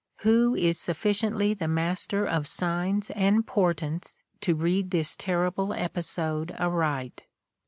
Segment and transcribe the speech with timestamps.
[0.21, 7.27] Who is sufficiently the master of signs and portents to read this terrible episode aright